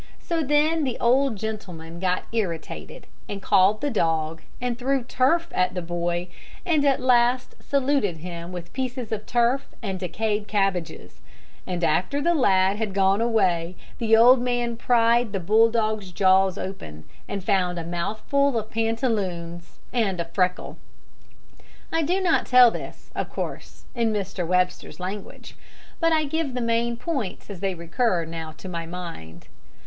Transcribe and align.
So 0.19 0.41
then 0.43 0.83
the 0.83 0.97
old 0.99 1.35
gentleman 1.35 1.99
got 1.99 2.23
irritated, 2.31 3.05
and 3.29 3.39
called 3.39 3.81
the 3.81 3.91
dog, 3.91 4.41
and 4.59 4.75
threw 4.75 5.03
turf 5.03 5.49
at 5.53 5.75
the 5.75 5.81
boy, 5.83 6.29
and 6.65 6.83
at 6.83 6.99
last 6.99 7.53
saluted 7.61 8.17
him 8.17 8.51
with 8.51 8.73
pieces 8.73 9.11
of 9.11 9.27
turf 9.27 9.69
and 9.79 9.99
decayed 9.99 10.47
cabbages; 10.47 11.21
and 11.67 11.83
after 11.83 12.19
the 12.19 12.33
lad 12.33 12.77
had 12.77 12.95
gone 12.95 13.21
away 13.21 13.75
the 13.99 14.17
old 14.17 14.41
man 14.41 14.75
pried 14.75 15.33
the 15.33 15.39
bull 15.39 15.69
dog's 15.69 16.11
jaws 16.11 16.57
open 16.57 17.03
and 17.27 17.43
found 17.43 17.77
a 17.77 17.83
mouthful 17.83 18.57
of 18.57 18.71
pantaloons 18.71 19.77
and 19.93 20.19
a 20.19 20.25
freckle. 20.25 20.79
I 21.91 22.01
do 22.01 22.19
not 22.19 22.47
tell 22.47 22.71
this, 22.71 23.11
of 23.13 23.29
course, 23.29 23.85
in 23.93 24.11
Mr. 24.11 24.47
Webster's 24.47 24.99
language, 24.99 25.55
but 25.99 26.11
I 26.11 26.23
give 26.23 26.55
the 26.55 26.59
main 26.61 26.97
points 26.97 27.51
as 27.51 27.59
they 27.59 27.75
recur 27.75 28.25
now 28.25 28.51
to 28.57 28.67
my 28.67 28.87
mind. 28.87 29.47